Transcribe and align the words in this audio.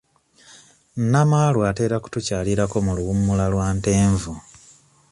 Namaalwa 1.11 1.63
atera 1.71 1.95
kutukyalirako 2.03 2.75
mu 2.85 2.91
luwummula 2.97 3.45
lwa 3.53 3.67
Ntenvu. 3.79 4.31